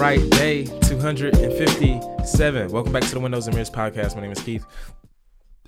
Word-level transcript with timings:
right, 0.00 0.30
day 0.30 0.64
257. 0.64 2.70
Welcome 2.70 2.90
back 2.90 3.02
to 3.02 3.10
the 3.10 3.20
Windows 3.20 3.46
and 3.46 3.54
Mirrors 3.54 3.68
podcast. 3.68 4.16
My 4.16 4.22
name 4.22 4.32
is 4.32 4.40
Keith. 4.40 4.64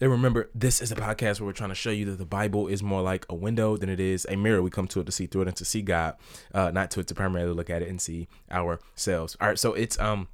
And 0.00 0.10
remember, 0.10 0.48
this 0.54 0.80
is 0.80 0.90
a 0.90 0.94
podcast 0.94 1.38
where 1.38 1.48
we're 1.48 1.52
trying 1.52 1.68
to 1.68 1.74
show 1.74 1.90
you 1.90 2.06
that 2.06 2.16
the 2.16 2.24
Bible 2.24 2.66
is 2.66 2.82
more 2.82 3.02
like 3.02 3.26
a 3.28 3.34
window 3.34 3.76
than 3.76 3.90
it 3.90 4.00
is 4.00 4.26
a 4.30 4.36
mirror. 4.36 4.62
We 4.62 4.70
come 4.70 4.88
to 4.88 5.00
it 5.00 5.04
to 5.04 5.12
see 5.12 5.26
through 5.26 5.42
it 5.42 5.48
and 5.48 5.56
to 5.58 5.66
see 5.66 5.82
God, 5.82 6.16
uh, 6.54 6.70
not 6.70 6.90
to 6.92 7.00
it 7.00 7.08
to 7.08 7.14
primarily 7.14 7.52
look 7.52 7.68
at 7.68 7.82
it 7.82 7.90
and 7.90 8.00
see 8.00 8.26
ourselves. 8.50 9.36
All 9.38 9.48
right, 9.48 9.58
so 9.58 9.74
it's 9.74 10.00
um 10.00 10.28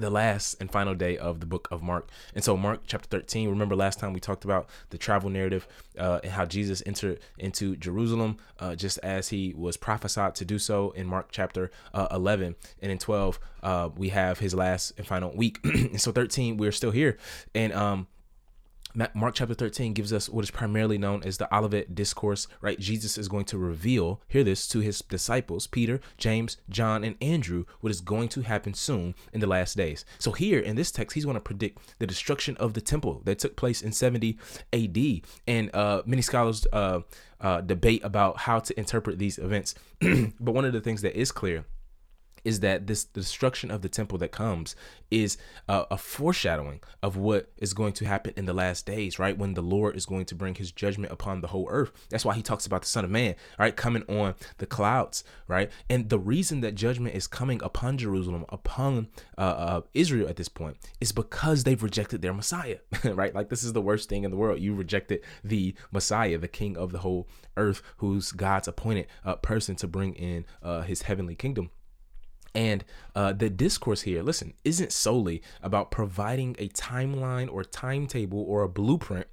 the 0.00 0.10
last 0.10 0.56
and 0.60 0.70
final 0.70 0.94
day 0.94 1.16
of 1.16 1.40
the 1.40 1.46
book 1.46 1.68
of 1.70 1.82
Mark. 1.82 2.10
And 2.34 2.42
so, 2.44 2.56
Mark 2.56 2.82
chapter 2.86 3.08
13, 3.08 3.48
remember 3.48 3.76
last 3.76 3.98
time 3.98 4.12
we 4.12 4.20
talked 4.20 4.44
about 4.44 4.68
the 4.90 4.98
travel 4.98 5.30
narrative 5.30 5.66
uh, 5.98 6.20
and 6.22 6.32
how 6.32 6.44
Jesus 6.44 6.82
entered 6.86 7.20
into 7.38 7.76
Jerusalem 7.76 8.38
uh, 8.58 8.74
just 8.74 8.98
as 9.02 9.28
he 9.28 9.54
was 9.56 9.76
prophesied 9.76 10.34
to 10.36 10.44
do 10.44 10.58
so 10.58 10.90
in 10.92 11.06
Mark 11.06 11.28
chapter 11.30 11.70
uh, 11.94 12.08
11. 12.10 12.54
And 12.80 12.92
in 12.92 12.98
12, 12.98 13.38
uh, 13.62 13.88
we 13.96 14.10
have 14.10 14.38
his 14.38 14.54
last 14.54 14.92
and 14.98 15.06
final 15.06 15.32
week. 15.34 15.60
and 15.64 16.00
so, 16.00 16.12
13, 16.12 16.56
we're 16.56 16.72
still 16.72 16.92
here. 16.92 17.18
And, 17.54 17.72
um, 17.72 18.06
Mark 19.14 19.36
chapter 19.36 19.54
13 19.54 19.92
gives 19.92 20.12
us 20.12 20.28
what 20.28 20.42
is 20.42 20.50
primarily 20.50 20.98
known 20.98 21.22
as 21.22 21.38
the 21.38 21.54
Olivet 21.54 21.94
Discourse, 21.94 22.48
right? 22.60 22.80
Jesus 22.80 23.16
is 23.16 23.28
going 23.28 23.44
to 23.44 23.56
reveal, 23.56 24.20
hear 24.26 24.42
this, 24.42 24.66
to 24.68 24.80
his 24.80 25.00
disciples, 25.02 25.68
Peter, 25.68 26.00
James, 26.16 26.56
John, 26.68 27.04
and 27.04 27.14
Andrew, 27.20 27.64
what 27.80 27.90
is 27.90 28.00
going 28.00 28.28
to 28.30 28.40
happen 28.40 28.74
soon 28.74 29.14
in 29.32 29.40
the 29.40 29.46
last 29.46 29.76
days. 29.76 30.04
So, 30.18 30.32
here 30.32 30.58
in 30.58 30.74
this 30.74 30.90
text, 30.90 31.14
he's 31.14 31.24
going 31.24 31.34
to 31.34 31.40
predict 31.40 31.78
the 31.98 32.06
destruction 32.08 32.56
of 32.56 32.74
the 32.74 32.80
temple 32.80 33.22
that 33.24 33.38
took 33.38 33.54
place 33.54 33.82
in 33.82 33.92
70 33.92 34.36
AD. 34.72 34.98
And 35.46 35.74
uh, 35.74 36.02
many 36.04 36.22
scholars 36.22 36.66
uh, 36.72 37.00
uh, 37.40 37.60
debate 37.60 38.02
about 38.02 38.38
how 38.38 38.58
to 38.58 38.78
interpret 38.78 39.18
these 39.18 39.38
events. 39.38 39.76
but 40.00 40.52
one 40.52 40.64
of 40.64 40.72
the 40.72 40.80
things 40.80 41.02
that 41.02 41.16
is 41.16 41.30
clear 41.30 41.64
is 42.44 42.60
that 42.60 42.86
this 42.86 43.04
destruction 43.04 43.70
of 43.70 43.82
the 43.82 43.88
temple 43.88 44.18
that 44.18 44.32
comes 44.32 44.76
is 45.10 45.38
a, 45.68 45.96
foreshadowing 45.96 46.80
of 47.02 47.16
what 47.16 47.50
is 47.58 47.74
going 47.74 47.92
to 47.92 48.04
happen 48.04 48.32
in 48.36 48.46
the 48.46 48.52
last 48.52 48.86
days, 48.86 49.18
right? 49.18 49.36
When 49.36 49.54
the 49.54 49.62
Lord 49.62 49.96
is 49.96 50.06
going 50.06 50.26
to 50.26 50.34
bring 50.34 50.54
his 50.54 50.72
judgment 50.72 51.12
upon 51.12 51.40
the 51.40 51.48
whole 51.48 51.66
earth. 51.70 51.90
That's 52.10 52.24
why 52.24 52.34
he 52.34 52.42
talks 52.42 52.66
about 52.66 52.82
the 52.82 52.88
Son 52.88 53.04
of 53.04 53.10
Man, 53.10 53.34
right? 53.58 53.74
Coming 53.74 54.04
on 54.08 54.34
the 54.58 54.66
clouds, 54.66 55.24
right? 55.46 55.70
And 55.88 56.08
the 56.08 56.18
reason 56.18 56.60
that 56.60 56.74
judgment 56.74 57.14
is 57.14 57.26
coming 57.26 57.60
upon 57.62 57.98
Jerusalem, 57.98 58.44
upon 58.48 59.08
uh, 59.36 59.40
uh, 59.40 59.80
Israel 59.94 60.28
at 60.28 60.36
this 60.36 60.48
point, 60.48 60.76
is 61.00 61.12
because 61.12 61.64
they've 61.64 61.82
rejected 61.82 62.22
their 62.22 62.34
Messiah, 62.34 62.78
right? 63.04 63.34
Like 63.34 63.48
this 63.48 63.62
is 63.62 63.72
the 63.72 63.82
worst 63.82 64.08
thing 64.08 64.24
in 64.24 64.30
the 64.30 64.36
world. 64.36 64.60
You 64.60 64.74
rejected 64.74 65.20
the 65.42 65.74
Messiah, 65.90 66.38
the 66.38 66.48
King 66.48 66.76
of 66.76 66.92
the 66.92 66.98
whole 66.98 67.28
earth, 67.56 67.82
who's 67.98 68.32
God's 68.32 68.68
appointed 68.68 69.06
uh, 69.24 69.36
person 69.36 69.76
to 69.76 69.88
bring 69.88 70.14
in 70.14 70.44
uh, 70.62 70.82
his 70.82 71.02
heavenly 71.02 71.34
kingdom. 71.34 71.70
And 72.58 72.84
uh, 73.14 73.34
the 73.34 73.50
discourse 73.50 74.02
here, 74.02 74.20
listen, 74.20 74.52
isn't 74.64 74.90
solely 74.90 75.42
about 75.62 75.92
providing 75.92 76.56
a 76.58 76.68
timeline 76.70 77.48
or 77.48 77.62
timetable 77.62 78.42
or 78.42 78.64
a 78.64 78.68
blueprint 78.68 79.28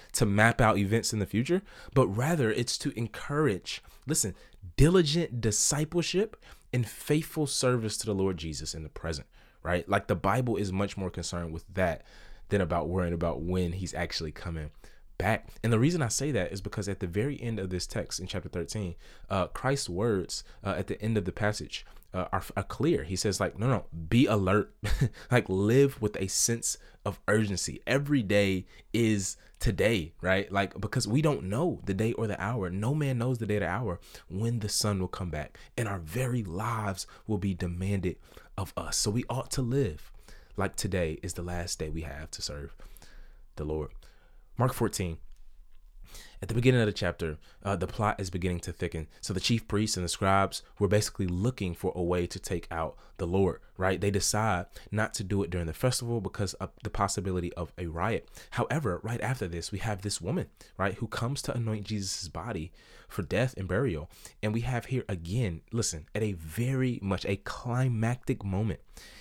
to 0.14 0.24
map 0.24 0.58
out 0.58 0.78
events 0.78 1.12
in 1.12 1.18
the 1.18 1.26
future, 1.26 1.60
but 1.92 2.06
rather 2.06 2.50
it's 2.50 2.78
to 2.78 2.98
encourage, 2.98 3.82
listen, 4.06 4.34
diligent 4.78 5.38
discipleship 5.38 6.42
and 6.72 6.88
faithful 6.88 7.46
service 7.46 7.98
to 7.98 8.06
the 8.06 8.14
Lord 8.14 8.38
Jesus 8.38 8.72
in 8.72 8.84
the 8.84 8.88
present, 8.88 9.26
right? 9.62 9.86
Like 9.86 10.06
the 10.06 10.16
Bible 10.16 10.56
is 10.56 10.72
much 10.72 10.96
more 10.96 11.10
concerned 11.10 11.52
with 11.52 11.66
that 11.74 12.06
than 12.48 12.62
about 12.62 12.88
worrying 12.88 13.12
about 13.12 13.42
when 13.42 13.72
he's 13.72 13.92
actually 13.92 14.32
coming 14.32 14.70
back. 15.18 15.48
And 15.62 15.70
the 15.70 15.78
reason 15.78 16.00
I 16.00 16.08
say 16.08 16.30
that 16.30 16.52
is 16.52 16.62
because 16.62 16.88
at 16.88 17.00
the 17.00 17.06
very 17.06 17.38
end 17.38 17.58
of 17.58 17.68
this 17.68 17.86
text 17.86 18.18
in 18.18 18.26
chapter 18.26 18.48
13, 18.48 18.94
uh, 19.28 19.48
Christ's 19.48 19.90
words 19.90 20.42
uh, 20.64 20.74
at 20.78 20.86
the 20.86 20.98
end 21.02 21.18
of 21.18 21.26
the 21.26 21.32
passage 21.32 21.84
uh, 22.14 22.26
are, 22.32 22.42
are 22.56 22.62
clear. 22.62 23.04
He 23.04 23.16
says, 23.16 23.40
like, 23.40 23.58
no, 23.58 23.68
no, 23.68 23.84
be 24.08 24.26
alert, 24.26 24.74
like 25.30 25.48
live 25.48 26.00
with 26.00 26.16
a 26.20 26.28
sense 26.28 26.78
of 27.04 27.20
urgency. 27.28 27.80
Every 27.86 28.22
day 28.22 28.66
is 28.92 29.36
today, 29.58 30.12
right? 30.20 30.50
Like, 30.50 30.80
because 30.80 31.06
we 31.08 31.22
don't 31.22 31.44
know 31.44 31.80
the 31.84 31.94
day 31.94 32.12
or 32.12 32.26
the 32.26 32.40
hour. 32.42 32.70
No 32.70 32.94
man 32.94 33.18
knows 33.18 33.38
the 33.38 33.46
day 33.46 33.56
or 33.56 33.60
the 33.60 33.68
hour 33.68 34.00
when 34.28 34.58
the 34.58 34.68
son 34.68 35.00
will 35.00 35.08
come 35.08 35.30
back, 35.30 35.58
and 35.76 35.88
our 35.88 35.98
very 35.98 36.42
lives 36.42 37.06
will 37.26 37.38
be 37.38 37.54
demanded 37.54 38.16
of 38.56 38.72
us. 38.76 38.96
So 38.96 39.10
we 39.10 39.24
ought 39.28 39.50
to 39.52 39.62
live 39.62 40.12
like 40.56 40.76
today 40.76 41.18
is 41.22 41.34
the 41.34 41.42
last 41.42 41.78
day 41.78 41.88
we 41.88 42.02
have 42.02 42.30
to 42.32 42.42
serve 42.42 42.76
the 43.56 43.64
Lord. 43.64 43.90
Mark 44.58 44.74
14, 44.74 45.16
at 46.42 46.48
the 46.48 46.54
beginning 46.54 46.80
of 46.80 46.86
the 46.86 46.92
chapter, 46.92 47.38
uh, 47.62 47.76
the 47.76 47.86
plot 47.86 48.20
is 48.20 48.28
beginning 48.28 48.58
to 48.60 48.72
thicken. 48.72 49.06
So 49.20 49.32
the 49.32 49.38
chief 49.38 49.68
priests 49.68 49.96
and 49.96 50.04
the 50.04 50.08
scribes 50.08 50.62
were 50.76 50.88
basically 50.88 51.28
looking 51.28 51.72
for 51.72 51.92
a 51.94 52.02
way 52.02 52.26
to 52.26 52.38
take 52.40 52.66
out 52.68 52.96
the 53.18 53.28
Lord, 53.28 53.60
right? 53.76 54.00
They 54.00 54.10
decide 54.10 54.66
not 54.90 55.14
to 55.14 55.24
do 55.24 55.44
it 55.44 55.50
during 55.50 55.68
the 55.68 55.72
festival 55.72 56.20
because 56.20 56.54
of 56.54 56.70
the 56.82 56.90
possibility 56.90 57.52
of 57.52 57.72
a 57.78 57.86
riot. 57.86 58.28
However, 58.50 58.98
right 59.04 59.20
after 59.20 59.46
this, 59.46 59.70
we 59.70 59.78
have 59.78 60.02
this 60.02 60.20
woman, 60.20 60.48
right, 60.76 60.94
who 60.94 61.06
comes 61.06 61.42
to 61.42 61.54
anoint 61.56 61.86
Jesus' 61.86 62.26
body 62.26 62.72
for 63.06 63.22
death 63.22 63.54
and 63.56 63.68
burial. 63.68 64.10
And 64.42 64.52
we 64.52 64.62
have 64.62 64.86
here 64.86 65.04
again, 65.08 65.60
listen, 65.70 66.06
at 66.12 66.24
a 66.24 66.32
very 66.32 66.98
much 67.00 67.24
a 67.24 67.36
climactic 67.36 68.44
moment 68.44 68.80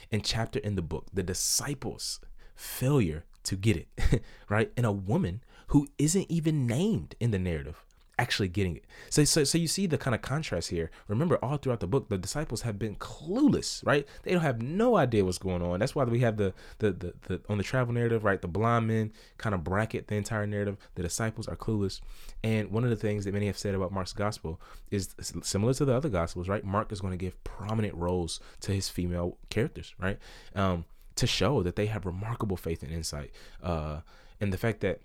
in 0.10 0.22
chapter 0.22 0.58
in 0.58 0.74
the 0.74 0.82
book, 0.82 1.06
the 1.14 1.22
disciples' 1.22 2.20
failure 2.56 3.26
to 3.44 3.56
get 3.56 3.78
it, 3.78 4.22
right? 4.50 4.72
And 4.76 4.88
a 4.88 4.92
woman 4.92 5.44
who 5.72 5.88
isn't 5.98 6.30
even 6.30 6.68
named 6.68 7.16
in 7.20 7.32
the 7.32 7.40
narrative 7.40 7.84
actually 8.22 8.48
getting 8.48 8.76
it. 8.76 8.86
So, 9.10 9.24
so, 9.24 9.44
so 9.44 9.58
you 9.58 9.68
see 9.68 9.88
the 9.88 9.98
kind 9.98 10.14
of 10.14 10.22
contrast 10.22 10.70
here. 10.70 10.92
Remember, 11.08 11.38
all 11.38 11.58
throughout 11.58 11.80
the 11.80 11.88
book, 11.88 12.08
the 12.08 12.20
disciples 12.20 12.62
have 12.62 12.78
been 12.78 12.96
clueless, 12.98 13.84
right? 13.84 14.08
They 14.22 14.32
don't 14.32 14.44
have 14.44 14.62
no 14.62 14.96
idea 14.96 15.26
what's 15.26 15.40
going 15.40 15.64
on. 15.64 15.80
That's 15.80 15.96
why 15.96 16.04
we 16.04 16.20
have 16.20 16.38
the 16.38 16.54
the 16.78 16.92
the, 16.92 17.14
the 17.28 17.42
on 17.50 17.58
the 17.58 17.64
travel 17.64 17.94
narrative, 17.94 18.24
right? 18.24 18.40
The 18.40 18.48
blind 18.48 18.88
men 18.88 19.12
kind 19.38 19.56
of 19.56 19.64
bracket 19.64 20.08
the 20.08 20.16
entire 20.16 20.46
narrative. 20.46 20.78
The 20.94 21.02
disciples 21.02 21.48
are 21.48 21.56
clueless, 21.56 22.00
and 22.44 22.70
one 22.70 22.84
of 22.84 22.92
the 22.92 22.96
things 22.96 23.26
that 23.26 23.34
many 23.34 23.48
have 23.48 23.58
said 23.58 23.74
about 23.74 23.92
Mark's 23.92 24.14
gospel 24.14 24.62
is 24.92 25.16
similar 25.42 25.74
to 25.74 25.86
the 25.86 25.96
other 25.96 26.10
gospels, 26.10 26.48
right? 26.48 26.64
Mark 26.64 26.92
is 26.92 27.02
going 27.02 27.12
to 27.12 27.18
give 27.18 27.44
prominent 27.44 27.96
roles 27.96 28.40
to 28.62 28.72
his 28.72 28.88
female 28.88 29.38
characters, 29.50 29.96
right? 30.00 30.20
Um, 30.56 30.86
to 31.16 31.26
show 31.26 31.64
that 31.64 31.76
they 31.76 31.88
have 31.88 32.06
remarkable 32.06 32.56
faith 32.56 32.84
and 32.84 32.92
insight, 32.92 33.32
uh, 33.64 34.02
and 34.40 34.54
the 34.54 34.58
fact 34.58 34.82
that 34.82 35.02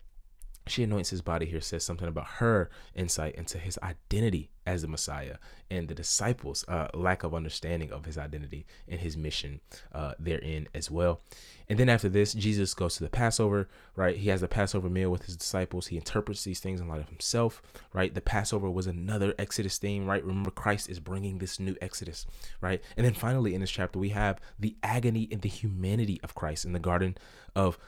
she 0.66 0.82
anoints 0.82 1.10
his 1.10 1.22
body 1.22 1.46
here 1.46 1.60
says 1.60 1.84
something 1.84 2.08
about 2.08 2.26
her 2.26 2.70
insight 2.94 3.34
into 3.36 3.58
his 3.58 3.78
identity 3.82 4.50
as 4.66 4.82
the 4.82 4.88
messiah 4.88 5.36
and 5.70 5.88
the 5.88 5.94
disciples 5.94 6.64
uh, 6.68 6.88
lack 6.94 7.22
of 7.24 7.34
understanding 7.34 7.90
of 7.92 8.04
his 8.04 8.18
identity 8.18 8.66
and 8.88 9.00
his 9.00 9.16
mission 9.16 9.60
uh, 9.92 10.14
therein 10.18 10.68
as 10.74 10.90
well. 10.90 11.20
And 11.68 11.78
then 11.78 11.88
after 11.88 12.08
this 12.08 12.32
jesus 12.32 12.74
goes 12.74 12.96
to 12.96 13.04
the 13.04 13.10
passover 13.10 13.68
right? 13.96 14.16
He 14.16 14.28
has 14.28 14.40
the 14.40 14.48
passover 14.48 14.90
meal 14.90 15.10
with 15.10 15.24
his 15.24 15.36
disciples. 15.36 15.88
He 15.88 15.96
interprets 15.96 16.44
these 16.44 16.60
things 16.60 16.80
in 16.80 16.88
light 16.88 17.00
of 17.00 17.08
himself 17.08 17.62
right? 17.92 18.14
The 18.14 18.20
passover 18.20 18.70
was 18.70 18.86
another 18.86 19.34
exodus 19.38 19.78
theme 19.78 20.06
right? 20.06 20.24
Remember 20.24 20.50
christ 20.50 20.88
is 20.88 21.00
bringing 21.00 21.38
this 21.38 21.58
new 21.58 21.76
exodus 21.80 22.26
right? 22.60 22.82
And 22.96 23.04
then 23.04 23.14
finally 23.14 23.54
in 23.54 23.60
this 23.60 23.70
chapter 23.70 23.98
we 23.98 24.10
have 24.10 24.40
the 24.58 24.76
agony 24.82 25.28
and 25.30 25.42
the 25.42 25.48
humanity 25.48 26.20
of 26.22 26.34
christ 26.34 26.64
in 26.64 26.72
the 26.72 26.78
garden 26.78 27.16
of 27.54 27.78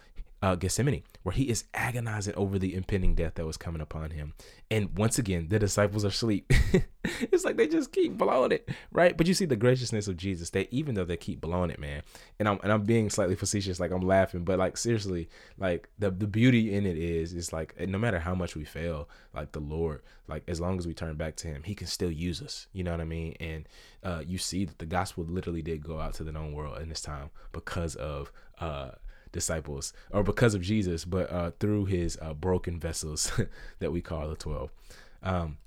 uh, 0.40 0.54
Gethsemane, 0.54 1.02
where 1.22 1.32
he 1.32 1.48
is 1.48 1.64
agonizing 1.74 2.34
over 2.36 2.58
the 2.58 2.74
impending 2.74 3.14
death 3.14 3.34
that 3.34 3.46
was 3.46 3.56
coming 3.56 3.80
upon 3.80 4.10
him. 4.10 4.34
And 4.70 4.96
once 4.96 5.18
again, 5.18 5.48
the 5.48 5.58
disciples 5.58 6.04
are 6.04 6.08
asleep. 6.08 6.52
it's 7.04 7.44
like 7.44 7.56
they 7.56 7.66
just 7.66 7.92
keep 7.92 8.16
blowing 8.16 8.52
it, 8.52 8.68
right? 8.92 9.16
But 9.16 9.26
you 9.26 9.34
see 9.34 9.46
the 9.46 9.56
graciousness 9.56 10.06
of 10.06 10.16
Jesus 10.16 10.50
that 10.50 10.72
even 10.72 10.94
though 10.94 11.04
they 11.04 11.16
keep 11.16 11.40
blowing 11.40 11.70
it, 11.70 11.80
man, 11.80 12.02
and 12.38 12.48
I'm 12.48 12.60
and 12.62 12.70
I'm 12.70 12.82
being 12.82 13.10
slightly 13.10 13.34
facetious, 13.34 13.80
like 13.80 13.90
I'm 13.90 14.02
laughing, 14.02 14.44
but 14.44 14.58
like 14.58 14.76
seriously, 14.76 15.28
like 15.58 15.88
the 15.98 16.10
the 16.10 16.28
beauty 16.28 16.74
in 16.74 16.86
it 16.86 16.96
is, 16.96 17.32
is 17.32 17.52
like 17.52 17.78
no 17.80 17.98
matter 17.98 18.20
how 18.20 18.34
much 18.34 18.54
we 18.54 18.64
fail, 18.64 19.08
like 19.34 19.52
the 19.52 19.60
Lord, 19.60 20.02
like 20.28 20.44
as 20.46 20.60
long 20.60 20.78
as 20.78 20.86
we 20.86 20.94
turn 20.94 21.16
back 21.16 21.34
to 21.36 21.48
Him, 21.48 21.64
He 21.64 21.74
can 21.74 21.88
still 21.88 22.12
use 22.12 22.40
us. 22.42 22.68
You 22.72 22.84
know 22.84 22.92
what 22.92 23.00
I 23.00 23.04
mean? 23.04 23.34
And 23.40 23.68
uh, 24.04 24.22
you 24.24 24.38
see 24.38 24.64
that 24.66 24.78
the 24.78 24.86
gospel 24.86 25.24
literally 25.24 25.62
did 25.62 25.82
go 25.82 26.00
out 26.00 26.14
to 26.14 26.24
the 26.24 26.32
known 26.32 26.52
world 26.52 26.80
in 26.80 26.88
this 26.88 27.00
time 27.00 27.30
because 27.52 27.96
of 27.96 28.30
uh 28.60 28.90
disciples 29.32 29.92
or 30.10 30.22
because 30.22 30.54
of 30.54 30.62
Jesus, 30.62 31.04
but 31.04 31.30
uh, 31.30 31.50
through 31.58 31.86
his 31.86 32.18
uh, 32.20 32.34
broken 32.34 32.78
vessels 32.78 33.32
that 33.78 33.92
we 33.92 34.00
call 34.00 34.28
the 34.28 34.36
12. 34.36 34.70
Um, 35.22 35.58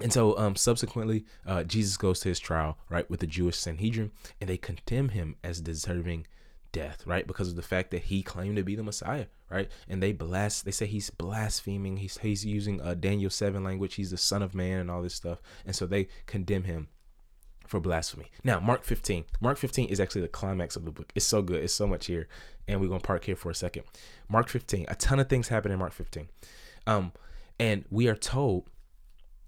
and 0.00 0.12
so, 0.12 0.36
um, 0.38 0.56
subsequently, 0.56 1.26
uh, 1.46 1.62
Jesus 1.64 1.96
goes 1.96 2.20
to 2.20 2.30
his 2.30 2.38
trial, 2.38 2.78
right, 2.88 3.08
with 3.10 3.20
the 3.20 3.26
Jewish 3.26 3.56
Sanhedrin, 3.56 4.12
and 4.40 4.48
they 4.48 4.56
condemn 4.56 5.10
him 5.10 5.36
as 5.44 5.60
deserving 5.60 6.26
death, 6.72 7.06
right, 7.06 7.26
because 7.26 7.48
of 7.48 7.56
the 7.56 7.62
fact 7.62 7.90
that 7.90 8.04
he 8.04 8.22
claimed 8.22 8.56
to 8.56 8.62
be 8.62 8.74
the 8.74 8.82
Messiah, 8.82 9.26
right, 9.50 9.70
and 9.88 10.02
they 10.02 10.12
blast, 10.12 10.64
they 10.64 10.70
say 10.70 10.86
he's 10.86 11.10
blaspheming, 11.10 11.98
he's 11.98 12.16
he's 12.18 12.46
using 12.46 12.80
uh, 12.80 12.94
Daniel 12.94 13.30
seven 13.30 13.62
language, 13.62 13.94
he's 13.94 14.10
the 14.10 14.16
Son 14.16 14.42
of 14.42 14.54
Man, 14.54 14.80
and 14.80 14.90
all 14.90 15.02
this 15.02 15.14
stuff, 15.14 15.42
and 15.66 15.76
so 15.76 15.84
they 15.86 16.08
condemn 16.26 16.64
him 16.64 16.88
for 17.70 17.78
blasphemy. 17.78 18.26
Now, 18.42 18.58
Mark 18.58 18.82
15. 18.82 19.24
Mark 19.40 19.56
15 19.56 19.88
is 19.88 20.00
actually 20.00 20.22
the 20.22 20.28
climax 20.28 20.74
of 20.74 20.84
the 20.84 20.90
book. 20.90 21.12
It's 21.14 21.24
so 21.24 21.40
good. 21.40 21.62
It's 21.62 21.72
so 21.72 21.86
much 21.86 22.06
here. 22.06 22.26
And 22.66 22.80
we're 22.80 22.88
going 22.88 23.00
to 23.00 23.06
park 23.06 23.24
here 23.24 23.36
for 23.36 23.48
a 23.48 23.54
second. 23.54 23.84
Mark 24.28 24.48
15. 24.48 24.86
A 24.88 24.96
ton 24.96 25.20
of 25.20 25.28
things 25.28 25.48
happen 25.48 25.70
in 25.70 25.78
Mark 25.78 25.92
15. 25.92 26.28
Um, 26.88 27.12
and 27.60 27.84
we 27.88 28.08
are 28.08 28.16
told 28.16 28.68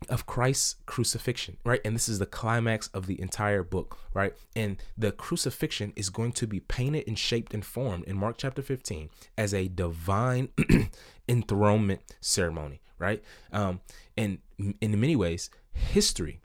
of 0.09 0.27
Christ's 0.27 0.77
crucifixion, 0.87 1.57
right? 1.65 1.81
And 1.85 1.97
this 1.97 2.09
is 2.09 2.21
the 2.21 2.27
climax 2.27 2.89
of 2.89 3.07
the 3.07 3.21
entire 3.21 3.65
book, 3.65 3.99
right? 4.15 4.35
And 4.55 4.81
the 4.97 5.11
crucifixion 5.11 5.93
is 5.97 6.09
going 6.09 6.33
to 6.33 6.47
be 6.47 6.61
painted 6.61 7.09
and 7.09 7.19
shaped 7.19 7.53
and 7.55 7.65
formed 7.65 8.05
in 8.05 8.17
Mark 8.17 8.37
chapter 8.39 8.63
15 8.63 9.11
as 9.37 9.53
a 9.53 9.67
divine 9.67 10.49
enthronement 11.29 12.03
ceremony, 12.21 12.81
right? 12.99 13.23
Um, 13.53 13.81
and 14.17 14.39
in 14.81 15.01
many 15.01 15.17
ways, 15.17 15.51
history 15.73 16.41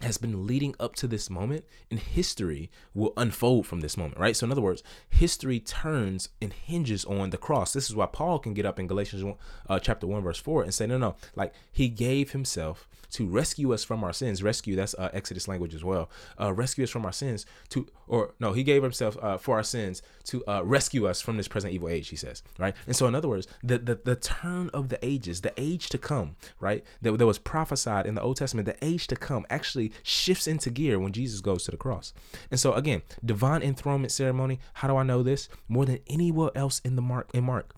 has 0.00 0.18
been 0.18 0.46
leading 0.46 0.74
up 0.80 0.94
to 0.96 1.06
this 1.06 1.28
moment 1.28 1.64
and 1.90 2.00
history 2.00 2.70
will 2.94 3.12
unfold 3.16 3.66
from 3.66 3.80
this 3.80 3.96
moment 3.96 4.18
right? 4.18 4.36
So 4.36 4.46
in 4.46 4.52
other 4.52 4.60
words 4.60 4.82
history 5.08 5.60
turns 5.60 6.28
and 6.40 6.52
hinges 6.52 7.04
on 7.04 7.30
the 7.30 7.38
cross. 7.38 7.72
This 7.72 7.88
is 7.88 7.96
why 7.96 8.06
paul 8.06 8.38
can 8.38 8.54
get 8.54 8.66
up 8.66 8.78
in 8.78 8.86
galatians 8.86 9.24
1, 9.24 9.34
uh, 9.68 9.78
chapter 9.78 10.06
1 10.06 10.22
verse 10.22 10.38
4 10.38 10.62
and 10.62 10.74
say 10.74 10.86
no 10.86 10.98
no 10.98 11.16
like 11.36 11.54
he 11.72 11.88
gave 11.88 12.32
himself 12.32 12.88
to 13.10 13.26
rescue 13.26 13.72
us 13.72 13.84
from 13.84 14.04
our 14.04 14.12
sins. 14.12 14.42
Rescue 14.42 14.76
that's 14.76 14.94
uh, 14.94 15.10
exodus 15.12 15.48
language 15.48 15.74
as 15.74 15.84
well. 15.84 16.08
Uh, 16.40 16.52
rescue 16.52 16.84
us 16.84 16.90
from 16.90 17.04
our 17.04 17.12
sins 17.12 17.46
to 17.70 17.86
or 18.06 18.34
no 18.40 18.52
he 18.52 18.62
gave 18.62 18.82
himself 18.82 19.16
uh, 19.22 19.36
for 19.36 19.56
our 19.56 19.62
sins 19.62 20.02
to 20.24 20.44
uh, 20.46 20.62
rescue 20.64 21.06
us 21.06 21.20
from 21.20 21.36
this 21.36 21.48
present 21.48 21.72
evil 21.72 21.88
age 21.88 22.08
he 22.08 22.16
says 22.16 22.42
right? 22.58 22.74
And 22.86 22.96
so 22.96 23.06
in 23.06 23.14
other 23.14 23.28
words 23.28 23.46
the, 23.62 23.78
the 23.78 24.00
the 24.02 24.16
turn 24.16 24.70
of 24.72 24.88
the 24.88 25.04
ages 25.04 25.40
the 25.40 25.52
age 25.56 25.88
to 25.90 25.98
come 25.98 26.36
right? 26.60 26.84
That, 27.02 27.18
that 27.18 27.26
was 27.26 27.38
prophesied 27.38 28.06
in 28.06 28.14
the 28.14 28.22
old 28.22 28.36
testament 28.36 28.66
the 28.66 28.84
age 28.84 29.06
to 29.08 29.16
come 29.16 29.46
actually 29.50 29.89
shifts 30.02 30.46
into 30.46 30.70
gear 30.70 30.98
when 30.98 31.12
Jesus 31.12 31.40
goes 31.40 31.64
to 31.64 31.70
the 31.70 31.76
cross. 31.76 32.12
And 32.50 32.58
so 32.58 32.72
again, 32.74 33.02
divine 33.24 33.62
enthronement 33.62 34.12
ceremony. 34.12 34.60
How 34.74 34.88
do 34.88 34.96
I 34.96 35.02
know 35.02 35.22
this? 35.22 35.48
More 35.68 35.86
than 35.86 36.00
anywhere 36.06 36.50
else 36.54 36.80
in 36.84 36.96
the 36.96 37.02
Mark 37.02 37.30
in 37.34 37.44
Mark 37.44 37.74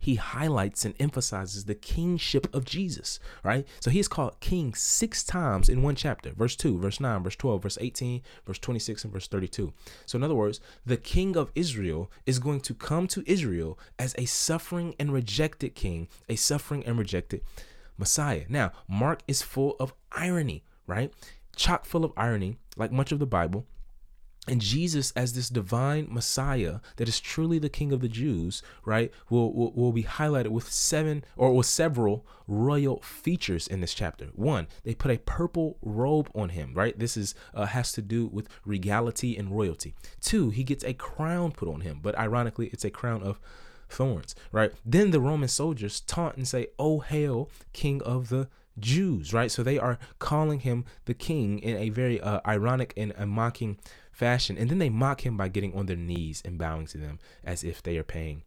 he 0.00 0.14
highlights 0.14 0.86
and 0.86 0.94
emphasizes 0.98 1.66
the 1.66 1.74
kingship 1.74 2.52
of 2.54 2.64
Jesus, 2.64 3.20
right? 3.44 3.68
So 3.80 3.90
he's 3.90 4.08
called 4.08 4.40
king 4.40 4.72
six 4.74 5.22
times 5.22 5.68
in 5.68 5.82
one 5.82 5.94
chapter 5.94 6.32
verse 6.32 6.56
2, 6.56 6.78
verse 6.78 6.98
9, 6.98 7.22
verse 7.22 7.36
12, 7.36 7.62
verse 7.62 7.78
18, 7.80 8.22
verse 8.46 8.58
26, 8.58 9.04
and 9.04 9.12
verse 9.12 9.28
32. 9.28 9.72
So, 10.06 10.16
in 10.16 10.24
other 10.24 10.34
words, 10.34 10.60
the 10.86 10.96
king 10.96 11.36
of 11.36 11.52
Israel 11.54 12.10
is 12.24 12.38
going 12.38 12.62
to 12.62 12.74
come 12.74 13.06
to 13.08 13.30
Israel 13.30 13.78
as 13.98 14.14
a 14.16 14.24
suffering 14.24 14.94
and 14.98 15.12
rejected 15.12 15.74
king, 15.74 16.08
a 16.28 16.36
suffering 16.36 16.84
and 16.86 16.98
rejected 16.98 17.42
Messiah. 17.98 18.44
Now, 18.48 18.72
Mark 18.88 19.20
is 19.28 19.42
full 19.42 19.76
of 19.78 19.92
irony 20.12 20.64
right? 20.90 21.12
Chock 21.56 21.84
full 21.84 22.04
of 22.04 22.12
irony, 22.16 22.56
like 22.76 22.92
much 22.92 23.12
of 23.12 23.18
the 23.18 23.26
Bible. 23.26 23.66
And 24.48 24.60
Jesus, 24.60 25.12
as 25.12 25.34
this 25.34 25.48
divine 25.50 26.08
Messiah 26.10 26.80
that 26.96 27.08
is 27.08 27.20
truly 27.20 27.58
the 27.58 27.68
King 27.68 27.92
of 27.92 28.00
the 28.00 28.08
Jews, 28.08 28.62
right, 28.84 29.12
will, 29.28 29.52
will, 29.52 29.70
will 29.72 29.92
be 29.92 30.02
highlighted 30.02 30.48
with 30.48 30.72
seven 30.72 31.24
or 31.36 31.54
with 31.54 31.66
several 31.66 32.26
royal 32.48 33.00
features 33.00 33.68
in 33.68 33.80
this 33.80 33.94
chapter. 33.94 34.30
One, 34.34 34.66
they 34.82 34.94
put 34.94 35.10
a 35.10 35.18
purple 35.18 35.76
robe 35.82 36.30
on 36.34 36.48
him, 36.48 36.72
right? 36.74 36.98
This 36.98 37.16
is 37.16 37.34
uh, 37.54 37.66
has 37.66 37.92
to 37.92 38.02
do 38.02 38.26
with 38.26 38.48
regality 38.64 39.36
and 39.36 39.56
royalty. 39.56 39.94
Two, 40.20 40.50
he 40.50 40.64
gets 40.64 40.84
a 40.84 40.94
crown 40.94 41.52
put 41.52 41.68
on 41.68 41.82
him, 41.82 42.00
but 42.02 42.18
ironically, 42.18 42.70
it's 42.72 42.84
a 42.84 42.90
crown 42.90 43.22
of 43.22 43.38
thorns, 43.90 44.34
right? 44.52 44.72
Then 44.84 45.10
the 45.10 45.20
Roman 45.20 45.48
soldiers 45.48 46.00
taunt 46.00 46.36
and 46.36 46.48
say, 46.48 46.68
"Oh 46.78 47.00
hail, 47.00 47.50
King 47.72 48.00
of 48.02 48.30
the 48.30 48.48
Jews, 48.80 49.32
right? 49.32 49.50
So 49.50 49.62
they 49.62 49.78
are 49.78 49.98
calling 50.18 50.60
him 50.60 50.84
the 51.04 51.14
king 51.14 51.58
in 51.58 51.76
a 51.76 51.90
very 51.90 52.20
uh, 52.20 52.40
ironic 52.46 52.92
and 52.96 53.12
a 53.16 53.26
mocking 53.26 53.78
fashion. 54.12 54.58
And 54.58 54.70
then 54.70 54.78
they 54.78 54.90
mock 54.90 55.24
him 55.24 55.36
by 55.36 55.48
getting 55.48 55.74
on 55.74 55.86
their 55.86 55.96
knees 55.96 56.42
and 56.44 56.58
bowing 56.58 56.86
to 56.88 56.98
them 56.98 57.18
as 57.44 57.64
if 57.64 57.82
they 57.82 57.96
are 57.98 58.04
paying 58.04 58.42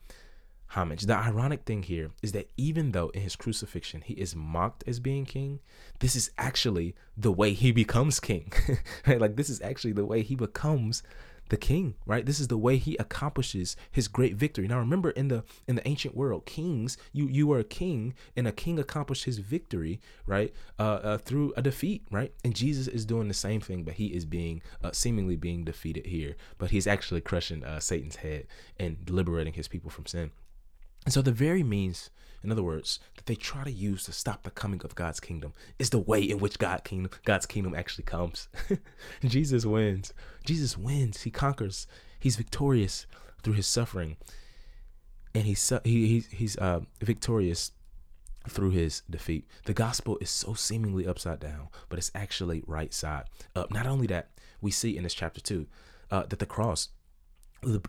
homage. 0.68 1.04
The 1.04 1.16
ironic 1.16 1.64
thing 1.64 1.84
here 1.84 2.12
is 2.22 2.32
that 2.34 2.50
even 2.58 2.92
though 2.92 3.10
in 3.10 3.22
his 3.22 3.36
crucifixion 3.36 4.02
he 4.02 4.14
is 4.14 4.36
mocked 4.36 4.84
as 4.88 5.00
being 5.00 5.26
king, 5.26 5.60
this 6.00 6.16
is 6.16 6.32
actually 6.38 6.96
the 7.16 7.32
way 7.32 7.54
he 7.54 7.72
becomes 7.72 8.20
king. 8.20 8.52
Like 9.08 9.36
this 9.36 9.50
is 9.50 9.62
actually 9.62 9.94
the 9.94 10.06
way 10.06 10.22
he 10.24 10.36
becomes 10.36 11.04
the 11.50 11.58
king 11.58 11.96
right? 12.06 12.26
This 12.26 12.40
is 12.40 12.48
the 12.48 12.58
way 12.58 12.78
he 12.78 12.96
accomplishes 12.98 13.76
his 13.92 14.08
great 14.08 14.36
victory. 14.36 14.68
Now 14.68 14.80
remember 14.80 15.12
in 15.12 15.28
the 15.28 15.44
in 15.68 15.76
the 15.76 15.88
ancient 15.88 16.16
world 16.16 16.46
kings 16.46 16.98
you 17.12 17.28
you 17.28 17.48
were 17.48 17.60
a 17.60 17.64
king 17.64 18.14
and 18.36 18.48
a 18.48 18.52
king 18.52 18.80
accomplished 18.80 19.26
his 19.26 19.40
victory 19.40 20.00
right? 20.26 20.54
Uh, 20.80 21.00
uh, 21.04 21.18
through 21.18 21.54
a 21.56 21.62
defeat 21.62 22.06
right? 22.12 22.34
And 22.44 22.56
jesus 22.56 22.88
is 22.88 23.06
doing 23.06 23.28
the 23.28 23.34
same 23.34 23.62
thing 23.62 23.84
but 23.84 23.96
he 23.96 24.08
is 24.08 24.26
being 24.26 24.62
uh, 24.84 24.92
seemingly 24.92 25.36
being 25.36 25.64
defeated 25.64 26.08
here. 26.08 26.36
But 26.58 26.72
he's 26.72 26.88
actually 26.88 27.22
crushing 27.22 27.64
uh, 27.64 27.80
satan's 27.80 28.18
head 28.18 28.48
and 28.80 28.98
liberating 29.10 29.54
his 29.54 29.68
people 29.68 29.90
from 29.90 30.06
sin. 30.06 30.32
And 31.06 31.14
so 31.14 31.22
the 31.22 31.32
very 31.32 31.64
means 31.64 32.10
in 32.44 32.52
other 32.52 32.64
words, 32.64 33.00
that 33.16 33.26
they 33.26 33.36
try 33.36 33.64
to 33.64 33.72
use 33.72 34.04
to 34.04 34.12
stop 34.12 34.44
the 34.44 34.52
coming 34.52 34.82
of 34.84 34.96
God's 34.96 35.20
kingdom 35.20 35.54
is 35.80 35.90
the 35.90 36.00
way 36.00 36.22
in 36.22 36.40
which 36.40 36.60
God 36.60 36.84
kingdom, 36.84 37.12
God's 37.24 37.46
kingdom 37.46 37.74
actually 37.74 38.04
comes. 38.04 38.50
Jesus 39.24 39.66
wins. 39.66 40.14
Jesus 40.46 40.78
wins. 40.78 41.22
He 41.22 41.32
conquers. 41.32 41.88
He's 42.20 42.36
victorious 42.36 43.06
through 43.44 43.54
his 43.54 43.68
suffering, 43.68 44.18
and 45.36 45.46
he's 45.46 45.72
he, 45.84 46.08
he's 46.08 46.28
he's 46.28 46.58
uh, 46.58 46.82
victorious 47.02 47.72
through 48.48 48.72
his 48.72 49.04
defeat. 49.10 49.48
The 49.66 49.74
gospel 49.74 50.18
is 50.20 50.30
so 50.30 50.54
seemingly 50.54 51.08
upside 51.08 51.40
down, 51.40 51.70
but 51.90 52.00
it's 52.00 52.12
actually 52.14 52.64
right 52.68 52.94
side 52.94 53.26
up. 53.56 53.72
Not 53.72 53.88
only 53.88 54.08
that, 54.08 54.30
we 54.62 54.72
see 54.72 54.98
in 54.98 55.04
this 55.04 55.14
chapter 55.14 55.42
two 55.42 55.68
uh, 56.12 56.24
that 56.28 56.40
the 56.40 56.46
cross 56.46 56.90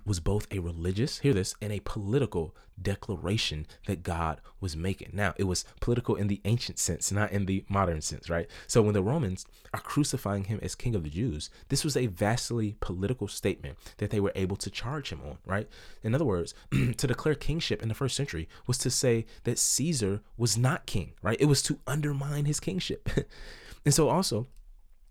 was 0.05 0.21
both 0.21 0.47
a 0.53 0.59
religious, 0.59 1.19
hear 1.19 1.35
this, 1.35 1.55
and 1.61 1.73
a 1.73 1.81
political 1.81 2.55
declaration 2.81 3.67
that 3.87 4.03
God 4.03 4.41
was 4.61 4.77
making. 4.77 5.11
Now, 5.13 5.35
it 5.37 5.45
was 5.45 5.65
political 5.81 6.17
in 6.17 6.29
the 6.29 6.41
ancient 6.45 6.79
sense, 6.79 7.13
not 7.13 7.33
in 7.33 7.47
the 7.47 7.65
modern 7.69 8.01
sense, 8.01 8.29
right? 8.29 8.49
So 8.67 8.83
when 8.83 8.95
the 8.95 9.03
Romans 9.03 9.47
are 9.73 9.81
crucifying 9.81 10.45
him 10.45 10.59
as 10.63 10.75
king 10.75 10.95
of 10.95 11.05
the 11.05 11.11
Jews, 11.11 11.51
this 11.69 11.85
was 11.85 11.97
a 11.97 12.07
vastly 12.07 12.77
political 12.81 13.29
statement 13.29 13.79
that 13.99 14.11
they 14.11 14.21
were 14.21 14.33
able 14.35 14.57
to 14.57 14.71
charge 14.71 15.11
him 15.11 15.21
on, 15.25 15.39
right? 15.47 15.69
In 16.03 16.15
other 16.15 16.25
words, 16.25 16.55
to 16.71 17.07
declare 17.07 17.35
kingship 17.35 17.83
in 17.83 17.89
the 17.89 17.95
first 17.95 18.17
century 18.17 18.49
was 18.67 18.79
to 18.79 18.91
say 18.91 19.27
that 19.45 19.59
Caesar 19.59 20.21
was 20.37 20.59
not 20.59 20.87
king, 20.87 21.13
right? 21.23 21.41
It 21.41 21.47
was 21.47 21.63
to 21.63 21.79
undermine 21.87 22.45
his 22.45 22.61
kingship. 22.61 23.09
and 23.85 23.95
so 23.95 24.09
also, 24.09 24.49